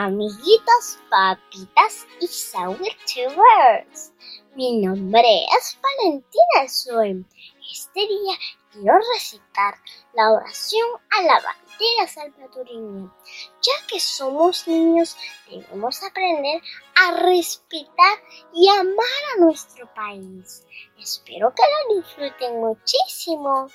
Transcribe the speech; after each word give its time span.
Amiguitos, 0.00 0.96
papitas 1.10 2.06
y 2.20 2.28
Sourtubers. 2.28 4.12
Mi 4.54 4.80
nombre 4.80 5.44
es 5.58 5.76
Valentina 5.82 6.68
Soy. 6.68 7.26
Este 7.72 8.06
día 8.06 8.36
quiero 8.70 8.96
recitar 9.12 9.74
la 10.14 10.30
oración 10.34 10.86
a 11.10 11.22
la 11.22 11.34
bandera 11.34 12.06
salvadoreña. 12.06 13.12
Ya 13.60 13.86
que 13.88 13.98
somos 13.98 14.68
niños, 14.68 15.16
debemos 15.50 16.00
aprender 16.04 16.62
a 16.94 17.14
respetar 17.16 18.22
y 18.54 18.68
amar 18.68 19.22
a 19.34 19.40
nuestro 19.40 19.92
país. 19.94 20.64
Espero 20.96 21.52
que 21.52 21.62
lo 21.64 21.96
disfruten 21.96 22.60
muchísimo. 22.60 23.66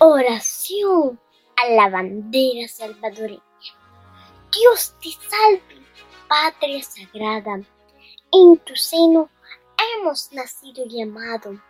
Oración 0.00 1.18
a 1.56 1.66
la 1.70 1.88
bandera 1.88 2.68
salvadoreña. 2.68 3.49
Dios 4.52 4.94
te 5.00 5.10
salve, 5.28 5.86
patria 6.28 6.82
sagrada. 6.82 7.60
En 8.32 8.58
tu 8.58 8.74
seno 8.74 9.30
hemos 9.94 10.32
nacido 10.32 10.84
y 10.86 11.02
amado. 11.02 11.60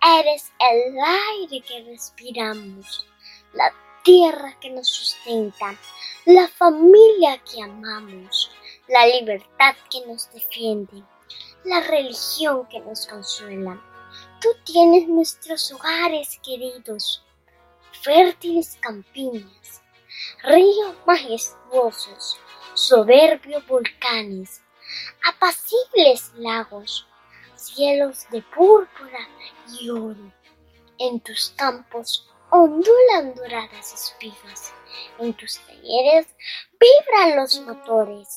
Eres 0.00 0.52
el 0.58 0.94
aire 1.00 1.60
que 1.66 1.84
respiramos, 1.84 3.06
la 3.54 3.72
tierra 4.04 4.56
que 4.60 4.70
nos 4.70 4.88
sustenta, 4.88 5.74
la 6.24 6.46
familia 6.46 7.38
que 7.38 7.62
amamos, 7.62 8.50
la 8.86 9.06
libertad 9.06 9.74
que 9.90 10.06
nos 10.06 10.32
defiende, 10.32 11.02
la 11.64 11.80
religión 11.80 12.68
que 12.68 12.80
nos 12.80 13.06
consuela. 13.06 13.82
Tú 14.40 14.48
tienes 14.64 15.08
nuestros 15.08 15.72
hogares 15.72 16.38
queridos, 16.44 17.24
fértiles 18.02 18.78
campiñas, 18.80 19.81
ríos 20.42 20.96
majestuosos, 21.06 22.38
soberbios 22.74 23.66
volcanes, 23.66 24.60
apacibles 25.24 26.32
lagos, 26.36 27.06
cielos 27.54 28.26
de 28.30 28.42
púrpura 28.42 29.28
y 29.80 29.90
oro. 29.90 30.32
En 30.98 31.20
tus 31.20 31.50
campos 31.56 32.28
ondulan 32.50 33.34
doradas 33.34 33.92
espigas, 33.94 34.74
en 35.18 35.32
tus 35.34 35.58
talleres 35.60 36.26
vibran 36.78 37.36
los 37.36 37.60
motores, 37.60 38.36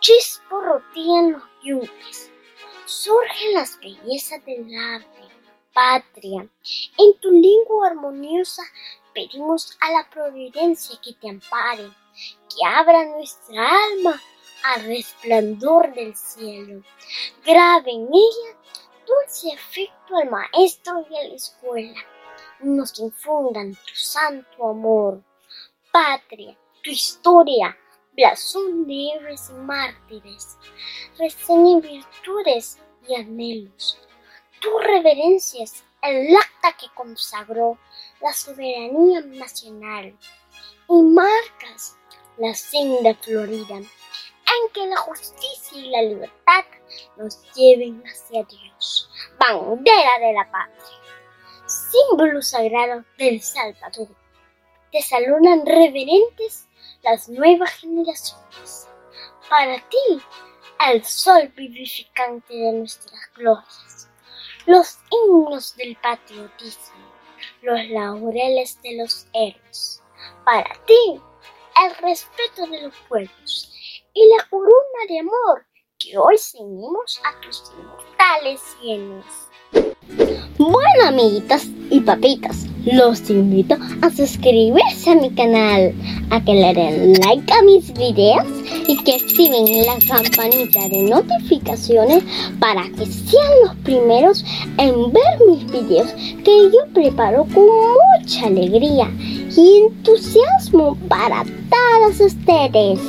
chisporrotean 0.00 1.32
los 1.32 1.42
yunques, 1.62 2.30
surgen 2.86 3.54
las 3.54 3.78
bellezas 3.80 4.44
del 4.44 4.66
arte, 4.76 5.28
patria. 5.74 6.48
En 6.98 7.20
tu 7.20 7.30
lengua 7.30 7.88
armoniosa 7.88 8.62
pedimos 9.14 9.76
a 9.80 9.92
la 9.92 10.10
providencia 10.10 10.98
que 11.02 11.12
te 11.14 11.30
ampare, 11.30 11.88
que 12.48 12.66
abra 12.66 13.04
nuestra 13.06 13.66
alma 13.86 14.20
al 14.64 14.84
resplandor 14.84 15.94
del 15.94 16.16
cielo. 16.16 16.82
Grave 17.44 17.90
en 17.90 18.08
ella 18.12 18.58
dulce 19.06 19.52
afecto 19.52 20.16
al 20.16 20.30
maestro 20.30 21.06
y 21.10 21.16
a 21.16 21.28
la 21.28 21.34
escuela. 21.34 22.00
Nos 22.60 22.98
infundan 22.98 23.74
tu 23.74 23.94
santo 23.94 24.68
amor. 24.68 25.22
Patria, 25.92 26.56
tu 26.82 26.90
historia, 26.90 27.76
blasón 28.12 28.86
de 28.86 29.10
héroes 29.14 29.50
y 29.50 29.52
mártires. 29.52 30.56
Reseñen 31.18 31.80
virtudes 31.80 32.78
y 33.06 33.14
anhelos. 33.14 33.98
Tu 34.60 34.78
reverencia 34.78 35.62
es 35.62 35.84
el 36.04 36.36
acta 36.36 36.76
que 36.76 36.86
consagró 36.94 37.78
la 38.20 38.32
soberanía 38.32 39.22
nacional 39.22 40.16
y 40.88 41.02
marcas 41.02 41.96
la 42.36 42.54
senda 42.54 43.14
florida 43.14 43.76
en 43.76 44.72
que 44.72 44.86
la 44.86 44.96
justicia 44.96 45.78
y 45.78 45.88
la 45.88 46.02
libertad 46.02 46.64
nos 47.16 47.40
lleven 47.54 48.02
hacia 48.06 48.44
Dios, 48.44 49.10
bandera 49.38 50.18
de 50.20 50.32
la 50.34 50.50
patria, 50.50 50.98
símbolo 51.66 52.42
sagrado 52.42 53.04
del 53.16 53.40
Salvador. 53.40 54.08
Te 54.92 55.00
saludan 55.00 55.64
reverentes 55.64 56.68
las 57.02 57.28
nuevas 57.28 57.72
generaciones. 57.72 58.88
Para 59.48 59.76
ti, 59.88 60.22
el 60.86 61.04
sol 61.04 61.48
vivificante 61.56 62.54
de 62.54 62.72
nuestras 62.72 63.20
glorias, 63.34 64.10
los 64.66 64.98
himnos 65.10 65.76
del 65.76 65.96
patriotismo, 65.96 66.94
los 67.62 67.78
laureles 67.90 68.80
de 68.82 68.96
los 68.96 69.26
héroes. 69.32 70.02
Para 70.44 70.72
ti, 70.86 71.20
el 71.84 71.96
respeto 71.96 72.66
de 72.66 72.82
los 72.82 72.94
pueblos 73.08 73.72
y 74.14 74.28
la 74.36 74.44
corona 74.48 75.04
de 75.08 75.20
amor 75.20 75.66
que 75.98 76.16
hoy 76.16 76.36
ceñimos 76.38 77.20
a 77.24 77.40
tus 77.40 77.72
inmortales 77.78 78.60
sienes. 78.80 79.24
Bueno, 80.58 81.08
amiguitas 81.08 81.66
y 81.90 82.00
papitas, 82.00 82.66
los 82.84 83.30
invito 83.30 83.76
a 84.02 84.10
suscribirse 84.10 85.10
a 85.10 85.14
mi 85.14 85.30
canal, 85.30 85.94
a 86.30 86.44
que 86.44 86.54
le 86.54 86.74
den 86.74 87.14
like 87.20 87.52
a 87.52 87.62
mis 87.62 87.92
videos 87.94 88.46
y 88.86 88.96
que 89.04 89.14
activen 89.14 89.86
la 89.86 89.96
campanita 90.06 90.88
de 90.88 91.02
notificaciones 91.02 92.22
para 92.60 92.84
que 92.90 93.06
sean 93.06 93.52
los 93.64 93.74
primeros 93.76 94.44
en 94.78 95.12
ver 95.12 95.38
mis 95.48 95.64
videos 95.70 96.12
que 96.44 96.70
yo 96.70 96.92
preparo 96.92 97.46
con 97.54 97.64
mucha 98.20 98.46
alegría 98.46 99.10
y 99.56 99.84
entusiasmo 99.86 100.96
para 101.08 101.44
todos 101.70 102.20
ustedes. 102.20 103.00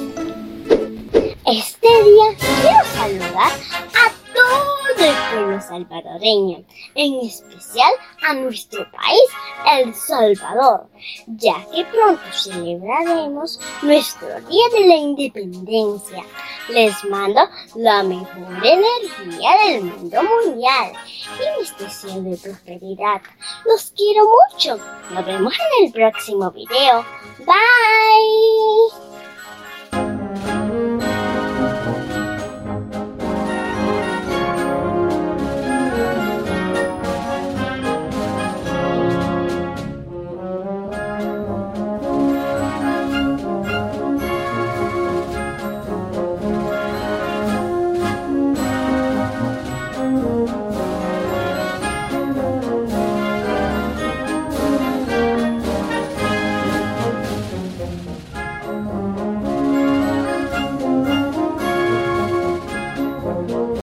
Este 1.45 1.87
día 1.87 2.25
quiero 2.39 2.79
saludar 2.95 3.51
a 3.51 4.11
todo 4.33 5.05
el 5.05 5.15
pueblo 5.31 5.61
salvadoreño, 5.61 6.63
en 6.95 7.19
especial 7.19 7.91
a 8.27 8.33
nuestro 8.33 8.89
país, 8.91 9.29
El 9.71 9.93
Salvador, 9.93 10.87
ya 11.27 11.55
que 11.71 11.85
pronto 11.85 12.23
celebraremos 12.31 13.59
nuestro 13.81 14.27
Día 14.27 14.65
de 14.77 14.87
la 14.87 14.95
Independencia. 14.95 16.23
Les 16.69 17.03
mando 17.05 17.41
la 17.75 18.01
mejor 18.01 18.47
energía 18.63 19.51
del 19.67 19.83
mundo 19.83 20.23
mundial 20.23 20.93
y 21.13 21.59
mis 21.59 21.77
deseos 21.77 22.23
de 22.23 22.37
prosperidad. 22.37 23.21
Los 23.65 23.91
quiero 23.95 24.25
mucho. 24.25 24.77
Nos 25.11 25.25
vemos 25.25 25.53
en 25.53 25.85
el 25.85 25.91
próximo 25.91 26.49
video. 26.51 27.05
Bye. 27.39 28.34